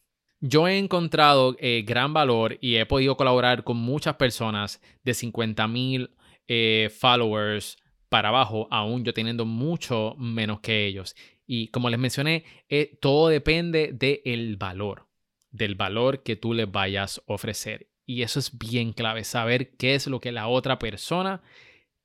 Yo 0.41 0.67
he 0.69 0.79
encontrado 0.79 1.57
eh, 1.59 1.83
gran 1.87 2.13
valor 2.15 2.59
y 2.61 2.77
he 2.77 2.87
podido 2.87 3.17
colaborar 3.17 3.63
con 3.63 3.77
muchas 3.77 4.17
personas 4.17 4.81
de 5.03 5.15
50 5.15 5.69
mil 5.69 6.17
eh, 6.49 6.91
followers 6.99 7.77
para 8.09 8.31
abajo, 8.31 8.67
aún 8.71 9.05
yo 9.05 9.15
teniendo 9.15 9.45
mucho 9.45 10.15
menos 10.19 10.61
que 10.61 10.87
ellos. 10.87 11.15
Y 11.53 11.67
como 11.67 11.91
les 11.91 11.99
mencioné, 11.99 12.45
eh, 12.69 12.97
todo 13.01 13.27
depende 13.27 13.91
del 13.93 14.57
valor, 14.57 15.09
del 15.51 15.75
valor 15.75 16.23
que 16.23 16.37
tú 16.37 16.55
les 16.55 16.71
vayas 16.71 17.19
a 17.19 17.33
ofrecer. 17.33 17.89
Y 18.07 18.23
eso 18.23 18.39
es 18.39 18.57
bien 18.57 18.93
clave, 18.93 19.25
saber 19.25 19.77
qué 19.77 19.97
es 19.97 20.07
lo 20.07 20.21
que 20.21 20.31
la 20.31 20.47
otra 20.47 20.79
persona 20.79 21.43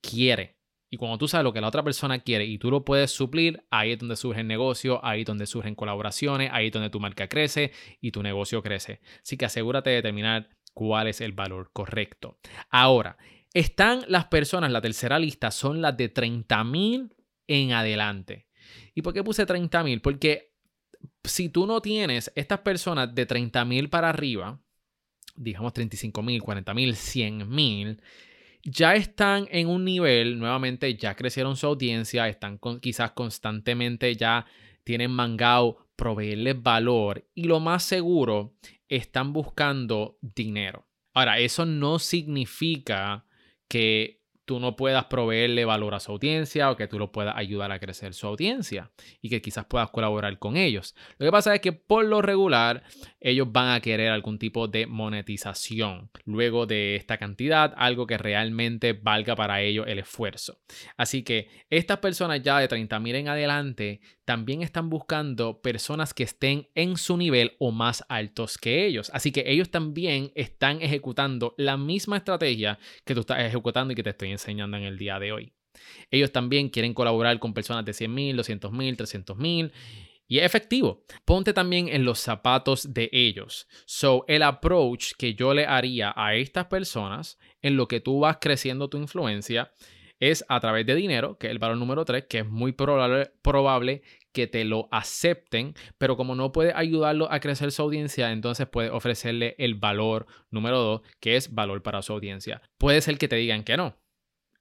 quiere. 0.02 0.56
Y 0.90 0.98
cuando 0.98 1.20
tú 1.20 1.28
sabes 1.28 1.44
lo 1.44 1.54
que 1.54 1.62
la 1.62 1.68
otra 1.68 1.84
persona 1.84 2.24
quiere 2.24 2.46
y 2.46 2.58
tú 2.58 2.72
lo 2.72 2.84
puedes 2.84 3.12
suplir, 3.12 3.64
ahí 3.70 3.92
es 3.92 4.00
donde 4.00 4.16
surge 4.16 4.42
el 4.42 4.48
negocio, 4.48 5.00
ahí 5.06 5.20
es 5.22 5.28
donde 5.28 5.46
surgen 5.46 5.76
colaboraciones, 5.76 6.50
ahí 6.52 6.68
es 6.68 6.74
donde 6.74 6.90
tu 6.90 7.00
marca 7.00 7.30
crece 7.30 7.72
y 8.02 8.10
tu 8.10 8.24
negocio 8.24 8.64
crece. 8.64 9.00
Así 9.22 9.38
que 9.38 9.46
asegúrate 9.46 9.92
de 9.92 9.98
determinar 9.98 10.50
cuál 10.74 11.06
es 11.06 11.22
el 11.22 11.34
valor 11.34 11.70
correcto. 11.72 12.40
Ahora, 12.72 13.20
están 13.54 14.06
las 14.08 14.26
personas, 14.26 14.72
la 14.72 14.82
tercera 14.82 15.20
lista 15.20 15.52
son 15.52 15.84
las 15.84 15.96
de 15.96 16.10
30 16.10 16.64
mil 16.64 17.14
en 17.46 17.74
adelante. 17.74 18.48
¿Y 18.94 19.02
por 19.02 19.14
qué 19.14 19.24
puse 19.24 19.46
30 19.46 19.84
mil? 19.84 20.02
Porque 20.02 20.54
si 21.24 21.50
tú 21.50 21.66
no 21.66 21.82
tienes 21.82 22.32
estas 22.36 22.60
personas 22.60 23.14
de 23.14 23.26
30 23.26 23.66
mil 23.66 23.90
para 23.90 24.10
arriba, 24.10 24.60
digamos 25.36 25.74
35 25.74 26.22
mil, 26.24 26.42
40 26.42 26.74
mil, 26.74 26.96
100 26.96 27.50
mil, 27.50 28.02
ya 28.64 28.96
están 28.96 29.48
en 29.52 29.68
un 29.68 29.86
nivel, 29.86 30.40
nuevamente 30.40 30.96
ya 30.96 31.16
crecieron 31.16 31.56
su 31.56 31.68
audiencia, 31.68 32.28
están 32.28 32.60
quizás 32.82 33.12
constantemente 33.12 34.16
ya 34.16 34.46
tienen 34.84 35.12
mangao 35.12 35.88
proveerles 35.96 36.62
valor 36.62 37.28
y 37.34 37.44
lo 37.44 37.60
más 37.60 37.84
seguro 37.84 38.56
están 38.88 39.34
buscando 39.34 40.18
dinero. 40.22 40.88
Ahora, 41.14 41.40
eso 41.40 41.66
no 41.66 42.00
significa 42.00 43.26
que 43.68 44.22
tú 44.46 44.60
no 44.60 44.76
puedas 44.76 45.06
proveerle 45.06 45.66
valor 45.66 45.96
a 45.96 46.00
su 46.00 46.12
audiencia 46.12 46.72
o 46.72 46.78
que 46.78 46.88
tú 46.88 47.00
lo 47.00 47.12
puedas 47.12 47.36
ayudar 47.36 47.72
a 47.72 47.80
crecer 47.80 48.14
su 48.14 48.28
audiencia 48.28 48.92
y 49.22 49.30
que 49.30 49.42
quizás 49.42 49.66
puedas 49.66 49.90
colaborar 49.90 50.40
con 50.40 50.56
ellos. 50.56 50.96
Lo 51.18 51.26
que 51.26 51.32
pasa 51.32 51.54
es 51.54 51.62
que 51.62 51.74
por 51.74 52.06
lo 52.06 52.22
regular 52.22 52.84
ellos 53.20 53.52
van 53.52 53.70
a 53.70 53.82
querer 53.82 54.12
algún 54.12 54.40
tipo 54.40 54.68
de 54.68 54.86
monetización 54.86 56.10
luego 56.26 56.66
de 56.66 56.96
esta 56.96 57.18
cantidad, 57.18 57.74
algo 57.76 58.08
que 58.08 58.18
realmente 58.18 58.94
valga 58.94 59.36
para 59.36 59.62
ellos 59.62 59.86
el 59.88 60.00
esfuerzo. 60.00 60.60
Así 60.96 61.24
que 61.24 61.50
estas 61.70 61.98
personas 61.98 62.42
ya 62.42 62.60
de 62.60 62.68
30 62.68 63.00
mil 63.00 63.16
en 63.16 63.28
adelante 63.28 64.02
también 64.26 64.64
están 64.64 64.90
buscando 64.90 65.62
personas 65.62 66.14
que 66.14 66.24
estén 66.24 66.68
en 66.76 66.98
su 66.98 67.16
nivel 67.16 67.56
o 67.60 67.72
más 67.72 68.04
altos 68.10 68.58
que 68.58 68.86
ellos. 68.86 69.12
Así 69.14 69.32
que 69.32 69.44
ellos 69.48 69.70
también 69.70 70.32
están 70.36 70.82
ejecutando 70.82 71.54
la 71.58 71.78
misma 71.78 72.18
estrategia 72.18 72.80
que 73.06 73.14
tú 73.14 73.22
estás 73.22 73.40
ejecutando 73.40 73.94
y 73.94 73.96
que 73.96 74.04
te 74.04 74.10
estoy 74.10 74.32
enseñando 74.32 74.78
en 74.78 74.84
el 74.84 74.98
día 74.98 75.20
de 75.20 75.32
hoy. 75.32 75.54
Ellos 76.10 76.32
también 76.32 76.70
quieren 76.70 76.94
colaborar 76.94 77.38
con 77.40 77.54
personas 77.54 77.86
de 77.86 77.94
100 77.94 78.14
mil, 78.14 78.36
200 78.36 78.72
mil, 78.72 78.98
300 78.98 79.38
mil. 79.38 79.72
Y 80.28 80.40
es 80.40 80.46
efectivo. 80.46 81.06
Ponte 81.24 81.54
también 81.54 81.88
en 81.88 82.04
los 82.04 82.20
zapatos 82.20 82.94
de 82.94 83.10
ellos. 83.12 83.68
So, 83.86 84.26
el 84.28 84.42
approach 84.42 85.12
que 85.18 85.36
yo 85.36 85.54
le 85.54 85.68
haría 85.68 86.14
a 86.16 86.34
estas 86.34 86.66
personas 86.66 87.38
en 87.62 87.78
lo 87.78 87.88
que 87.88 88.00
tú 88.00 88.22
vas 88.22 88.38
creciendo 88.42 88.90
tu 88.90 88.98
influencia 88.98 89.72
es 90.20 90.46
a 90.48 90.60
través 90.60 90.86
de 90.86 90.96
dinero, 90.96 91.38
que 91.38 91.48
es 91.48 91.52
el 91.52 91.60
valor 91.60 91.78
número 91.78 92.06
3, 92.06 92.26
que 92.30 92.40
es 92.40 92.48
muy 92.48 92.72
probable, 92.72 93.32
probable 93.42 94.02
que 94.32 94.48
te 94.48 94.66
lo 94.66 94.88
acepten, 94.92 95.74
pero 95.98 96.18
como 96.18 96.36
no 96.36 96.52
puede 96.52 96.74
ayudarlo 96.76 97.32
a 97.32 97.40
crecer 97.40 97.72
su 97.72 97.82
audiencia, 97.82 98.32
entonces 98.32 98.68
puede 98.68 98.90
ofrecerle 98.90 99.56
el 99.58 99.76
valor 99.76 100.26
número 100.52 100.80
2, 100.80 101.02
que 101.20 101.36
es 101.38 101.54
valor 101.54 101.82
para 101.84 102.02
su 102.02 102.14
audiencia. 102.14 102.62
Puede 102.78 103.02
ser 103.02 103.18
que 103.18 103.28
te 103.28 103.38
digan 103.38 103.64
que 103.64 103.78
no, 103.78 103.98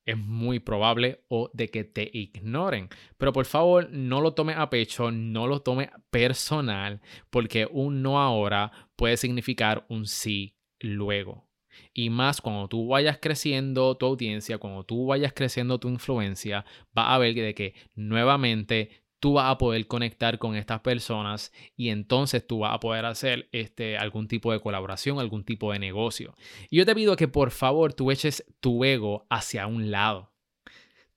es 0.05 0.17
muy 0.17 0.61
probable 0.61 1.25
o 1.29 1.51
de 1.55 1.69
que 1.69 1.85
te 1.85 2.09
ignoren. 2.13 2.89
Pero 3.17 3.33
por 3.33 3.47
favor, 3.47 3.89
no 3.91 4.21
lo 4.21 4.35
tome 4.35 4.55
a 4.55 4.71
pecho, 4.71 5.11
no 5.11 5.47
lo 5.47 5.61
tome 5.61 5.91
personal, 6.11 7.01
porque 7.31 7.67
un 7.71 8.03
no 8.03 8.21
ahora 8.21 8.71
puede 8.97 9.17
significar 9.17 9.87
un 9.89 10.07
sí 10.07 10.57
luego. 10.79 11.49
Y 11.93 12.11
más 12.11 12.40
cuando 12.40 12.69
tú 12.69 12.88
vayas 12.88 13.19
creciendo 13.21 13.97
tu 13.97 14.07
audiencia, 14.07 14.59
cuando 14.59 14.85
tú 14.85 15.07
vayas 15.07 15.33
creciendo 15.33 15.78
tu 15.78 15.88
influencia, 15.88 16.64
va 16.97 17.14
a 17.14 17.19
ver 17.19 17.35
de 17.35 17.54
que 17.54 17.75
nuevamente 17.95 19.04
tú 19.25 19.33
vas 19.33 19.50
a 19.50 19.57
poder 19.57 19.87
conectar 19.87 20.38
con 20.38 20.54
estas 20.54 20.81
personas 20.81 21.50
y 21.76 21.88
entonces 21.88 22.47
tú 22.47 22.59
vas 22.59 22.75
a 22.75 22.78
poder 22.81 23.07
hacer 23.07 23.49
este, 23.52 23.97
algún 23.97 24.28
tipo 24.28 24.52
de 24.52 24.61
colaboración, 24.61 25.19
algún 25.19 25.45
tipo 25.45 25.73
de 25.73 25.78
negocio. 25.78 26.35
Y 26.69 26.76
yo 26.76 26.85
te 26.85 26.95
pido 26.95 27.16
que 27.16 27.26
por 27.26 27.50
favor 27.50 27.95
tú 27.95 28.11
eches 28.11 28.45
tu 28.61 28.85
ego 28.85 29.26
hacia 29.31 29.66
un 29.66 29.90
lado. 29.90 30.35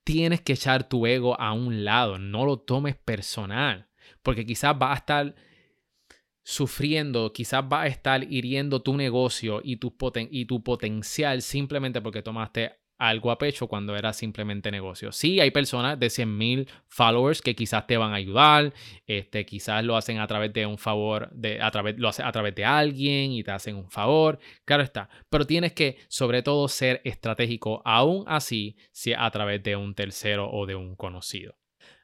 Tienes 0.06 0.40
que 0.40 0.54
echar 0.54 0.88
tu 0.88 1.06
ego 1.06 1.38
a 1.38 1.52
un 1.52 1.84
lado, 1.84 2.18
no 2.18 2.46
lo 2.46 2.60
tomes 2.60 2.96
personal, 2.96 3.90
porque 4.24 4.46
quizás 4.46 4.80
vas 4.80 4.92
a 4.92 5.00
estar 5.00 5.36
sufriendo, 6.48 7.34
quizás 7.34 7.68
vas 7.68 7.84
a 7.84 7.88
estar 7.88 8.24
hiriendo 8.24 8.82
tu 8.82 8.96
negocio 8.96 9.60
y 9.62 9.76
tu, 9.76 9.94
y 10.32 10.46
tu 10.46 10.64
potencial 10.64 11.42
simplemente 11.42 12.00
porque 12.00 12.22
tomaste 12.22 12.72
algo 12.98 13.32
a 13.32 13.38
pecho 13.38 13.68
cuando 13.68 13.98
era 13.98 14.14
simplemente 14.14 14.72
negocio. 14.72 15.12
Sí, 15.12 15.42
hay 15.42 15.52
personas 15.52 16.00
de 16.00 16.08
100.000 16.08 16.70
followers 16.88 17.42
que 17.42 17.54
quizás 17.54 17.86
te 17.86 17.98
van 17.98 18.14
a 18.14 18.16
ayudar, 18.16 18.74
este, 19.06 19.46
quizás 19.46 19.84
lo 19.84 19.98
hacen 19.98 20.20
a 20.20 20.28
través 20.28 20.54
de 20.54 20.66
un 20.66 20.78
favor, 20.78 21.30
de, 21.34 21.62
a 21.62 21.70
través, 21.70 21.98
lo 21.98 22.08
a 22.08 22.32
través 22.32 22.56
de 22.56 22.64
alguien 22.64 23.34
y 23.34 23.44
te 23.44 23.52
hacen 23.52 23.76
un 23.76 23.92
favor, 23.92 24.40
claro 24.64 24.84
está, 24.84 25.10
pero 25.30 25.46
tienes 25.46 25.74
que 25.74 25.98
sobre 26.08 26.44
todo 26.44 26.70
ser 26.70 27.02
estratégico 27.04 27.82
aún 27.84 28.24
así 28.26 28.78
si 28.94 29.12
a 29.12 29.30
través 29.32 29.62
de 29.64 29.76
un 29.76 29.94
tercero 29.94 30.50
o 30.50 30.66
de 30.66 30.76
un 30.76 30.96
conocido. 30.96 31.58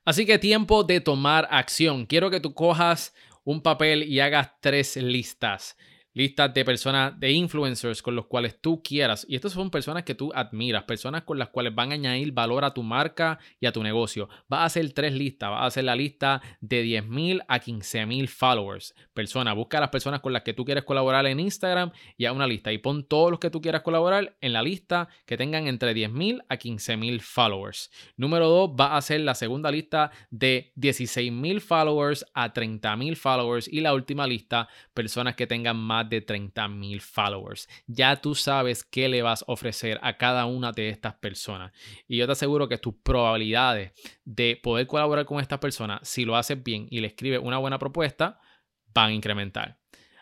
Así 0.05 0.25
que 0.25 0.37
tiempo 0.37 0.83
de 0.83 0.99
tomar 0.99 1.47
acción. 1.49 2.05
Quiero 2.05 2.29
que 2.29 2.41
tú 2.41 2.53
cojas 2.53 3.15
un 3.43 3.61
papel 3.61 4.03
y 4.03 4.19
hagas 4.19 4.51
tres 4.61 4.97
listas 4.97 5.77
listas 6.13 6.53
de 6.53 6.63
personas, 6.63 7.19
de 7.19 7.31
influencers 7.31 8.01
con 8.01 8.15
los 8.15 8.27
cuales 8.27 8.59
tú 8.61 8.81
quieras. 8.83 9.25
Y 9.27 9.35
estas 9.35 9.53
son 9.53 9.69
personas 9.69 10.03
que 10.03 10.15
tú 10.15 10.31
admiras, 10.33 10.83
personas 10.83 11.23
con 11.23 11.39
las 11.39 11.49
cuales 11.49 11.73
van 11.73 11.91
a 11.91 11.95
añadir 11.95 12.31
valor 12.31 12.63
a 12.63 12.73
tu 12.73 12.83
marca 12.83 13.39
y 13.59 13.65
a 13.65 13.71
tu 13.71 13.83
negocio. 13.83 14.29
Vas 14.47 14.61
a 14.61 14.65
hacer 14.65 14.91
tres 14.93 15.13
listas. 15.13 15.49
Vas 15.49 15.61
a 15.61 15.65
hacer 15.65 15.83
la 15.83 15.95
lista 15.95 16.41
de 16.61 16.83
10.000 16.83 17.43
a 17.47 17.59
15.000 17.59 18.27
followers. 18.27 18.93
Personas, 19.13 19.55
busca 19.55 19.77
a 19.77 19.81
las 19.81 19.89
personas 19.89 20.21
con 20.21 20.33
las 20.33 20.43
que 20.43 20.53
tú 20.53 20.65
quieres 20.65 20.83
colaborar 20.83 21.25
en 21.25 21.39
Instagram 21.39 21.91
y 22.17 22.25
haz 22.25 22.35
una 22.35 22.47
lista. 22.47 22.71
Y 22.71 22.77
pon 22.77 23.03
todos 23.03 23.31
los 23.31 23.39
que 23.39 23.49
tú 23.49 23.61
quieras 23.61 23.81
colaborar 23.81 24.35
en 24.41 24.53
la 24.53 24.61
lista 24.61 25.09
que 25.25 25.37
tengan 25.37 25.67
entre 25.67 25.93
10.000 25.93 26.43
a 26.47 26.57
15.000 26.57 27.21
followers. 27.21 27.91
Número 28.17 28.47
dos, 28.47 28.69
va 28.69 28.87
a 28.87 28.97
hacer 28.97 29.21
la 29.21 29.35
segunda 29.35 29.71
lista 29.71 30.11
de 30.29 30.71
16.000 30.77 31.59
followers 31.59 32.25
a 32.33 32.53
30.000 32.53 33.15
followers. 33.15 33.67
Y 33.67 33.81
la 33.81 33.93
última 33.93 34.27
lista, 34.27 34.67
personas 34.93 35.35
que 35.35 35.47
tengan 35.47 35.77
más 35.77 36.02
más 36.03 36.09
de 36.09 36.21
30 36.21 36.67
mil 36.67 37.01
followers. 37.01 37.67
Ya 37.87 38.15
tú 38.17 38.35
sabes 38.35 38.83
qué 38.83 39.09
le 39.09 39.21
vas 39.21 39.41
a 39.41 39.51
ofrecer 39.51 39.99
a 40.01 40.17
cada 40.17 40.45
una 40.45 40.71
de 40.71 40.89
estas 40.89 41.15
personas. 41.15 41.71
Y 42.07 42.17
yo 42.17 42.25
te 42.25 42.33
aseguro 42.33 42.67
que 42.67 42.77
tus 42.77 42.95
probabilidades 42.95 43.91
de 44.23 44.59
poder 44.61 44.87
colaborar 44.87 45.25
con 45.25 45.39
estas 45.39 45.59
personas, 45.59 46.07
si 46.07 46.25
lo 46.25 46.35
haces 46.35 46.61
bien 46.63 46.87
y 46.89 46.99
le 46.99 47.07
escribes 47.07 47.39
una 47.41 47.57
buena 47.57 47.79
propuesta, 47.79 48.39
van 48.93 49.09
a 49.09 49.13
incrementar. 49.13 49.79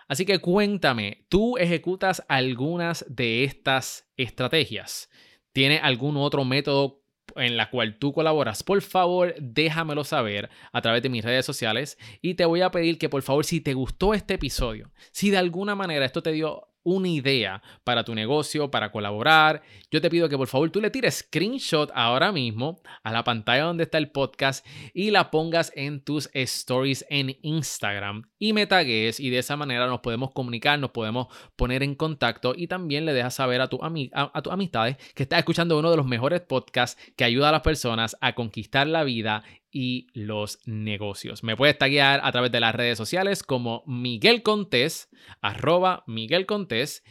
Así 0.08 0.26
que 0.26 0.40
cuéntame, 0.40 1.26
¿tú 1.30 1.58
ejecutas 1.58 2.24
algunas 2.28 3.06
de 3.08 3.46
estas 3.46 4.12
estrategias? 4.18 5.10
¿Tiene 5.54 5.80
algún 5.80 6.18
otro 6.18 6.44
método 6.44 7.01
en 7.36 7.58
la 7.58 7.70
cual 7.70 7.98
tú 7.98 8.14
colaboras, 8.14 8.64
por 8.64 8.82
favor 8.82 9.36
déjamelo 9.40 10.04
saber 10.04 10.50
a 10.72 10.82
través 10.82 11.02
de 11.02 11.10
mis 11.10 11.24
redes 11.24 11.46
sociales 11.46 11.98
y 12.22 12.34
te 12.34 12.46
voy 12.46 12.62
a 12.62 12.72
pedir 12.72 12.98
que 12.98 13.10
por 13.10 13.22
favor 13.22 13.46
si 13.46 13.62
te 13.62 13.74
gustó 13.74 14.14
este 14.14 14.36
episodio, 14.36 14.92
si 15.12 15.30
de 15.30 15.38
alguna 15.38 15.76
manera 15.76 16.06
esto 16.06 16.24
te 16.24 16.32
dio 16.32 16.71
una 16.84 17.08
idea 17.08 17.62
para 17.84 18.04
tu 18.04 18.16
negocio, 18.16 18.72
para 18.72 18.92
colaborar, 18.92 19.62
yo 19.92 20.02
te 20.02 20.10
pido 20.10 20.30
que 20.30 20.38
por 20.38 20.48
favor 20.48 20.70
tú 20.70 20.82
le 20.82 20.90
tires 20.90 21.20
screenshot 21.20 21.92
ahora 21.94 22.32
mismo 22.32 22.82
a 23.04 23.12
la 23.12 23.24
pantalla 23.24 23.64
donde 23.64 23.84
está 23.84 23.98
el 23.98 24.12
podcast 24.12 24.66
y 24.94 25.12
la 25.12 25.32
pongas 25.32 25.72
en 25.76 26.04
tus 26.04 26.30
stories 26.34 27.06
en 27.10 27.38
Instagram 27.42 28.24
y 28.40 28.54
me 28.54 28.66
tagues 28.66 29.20
y 29.20 29.30
de 29.30 29.40
esa 29.40 29.56
manera 29.58 29.88
nos 29.88 30.00
podemos 30.00 30.32
comunicar, 30.32 30.80
nos 30.80 30.92
podemos 30.92 31.28
poner 31.56 31.84
en 31.84 31.96
contacto 31.96 32.54
y 32.56 32.68
también 32.68 33.06
le 33.06 33.14
dejas 33.14 33.36
saber 33.36 33.62
a, 33.62 33.68
tu 33.68 33.80
a 33.82 34.42
tus 34.42 34.54
amistades 34.54 34.98
que 35.14 35.24
estás 35.24 35.40
escuchando 35.40 35.78
uno 35.78 35.92
de 35.92 35.98
los 35.98 36.08
mejores 36.08 36.42
podcasts 36.42 37.02
que 37.16 37.24
ayuda 37.24 37.50
a 37.50 37.52
las 37.52 37.62
personas 37.62 38.18
a 38.22 38.34
conquistar 38.34 38.88
la 38.88 39.04
vida 39.04 39.44
y 39.72 40.08
los 40.14 40.60
negocios. 40.66 41.44
Me 41.44 41.56
puedes 41.56 41.78
taguear 41.78 42.20
a 42.24 42.32
través 42.32 42.52
de 42.52 42.60
las 42.60 42.74
redes 42.76 42.98
sociales 42.98 43.44
como 43.44 43.84
Miguel 43.88 44.42
Contés, 44.44 45.10
arroba 45.42 46.04
Miguel 46.08 46.46
Contés, 46.46 47.04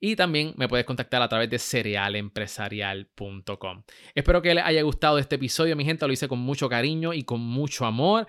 y 0.00 0.16
también 0.16 0.54
me 0.56 0.66
puedes 0.68 0.86
contactar 0.86 1.22
a 1.22 1.28
través 1.28 1.50
de 1.50 1.58
cerealempresarial.com. 1.58 3.82
Espero 4.14 4.42
que 4.42 4.54
les 4.54 4.64
haya 4.64 4.82
gustado 4.82 5.18
este 5.18 5.34
episodio, 5.36 5.74
mi 5.74 5.84
gente. 5.84 6.06
Lo 6.06 6.12
hice 6.12 6.28
con 6.28 6.38
mucho 6.38 6.68
cariño 6.68 7.14
y 7.14 7.24
con 7.24 7.40
mucho 7.40 7.84
amor 7.84 8.28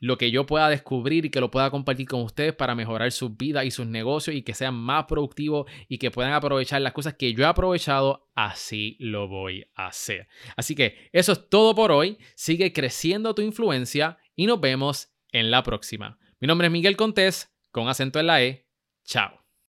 lo 0.00 0.18
que 0.18 0.30
yo 0.30 0.46
pueda 0.46 0.68
descubrir 0.68 1.24
y 1.24 1.30
que 1.30 1.40
lo 1.40 1.50
pueda 1.50 1.70
compartir 1.70 2.06
con 2.06 2.22
ustedes 2.22 2.54
para 2.54 2.74
mejorar 2.74 3.12
su 3.12 3.30
vida 3.30 3.64
y 3.64 3.70
sus 3.70 3.86
negocios 3.86 4.36
y 4.36 4.42
que 4.42 4.54
sean 4.54 4.74
más 4.74 5.04
productivos 5.06 5.70
y 5.88 5.98
que 5.98 6.10
puedan 6.10 6.32
aprovechar 6.32 6.80
las 6.82 6.92
cosas 6.92 7.14
que 7.14 7.32
yo 7.34 7.44
he 7.44 7.46
aprovechado, 7.46 8.28
así 8.34 8.96
lo 9.00 9.28
voy 9.28 9.66
a 9.74 9.88
hacer. 9.88 10.28
Así 10.56 10.74
que 10.74 11.10
eso 11.12 11.32
es 11.32 11.48
todo 11.48 11.74
por 11.74 11.92
hoy. 11.92 12.18
Sigue 12.34 12.72
creciendo 12.72 13.34
tu 13.34 13.42
influencia 13.42 14.18
y 14.34 14.46
nos 14.46 14.60
vemos 14.60 15.12
en 15.32 15.50
la 15.50 15.62
próxima. 15.62 16.18
Mi 16.40 16.46
nombre 16.46 16.68
es 16.68 16.72
Miguel 16.72 16.96
Contés, 16.96 17.52
con 17.70 17.88
acento 17.88 18.20
en 18.20 18.26
la 18.26 18.42
E. 18.42 18.66
Chao. 19.04 19.47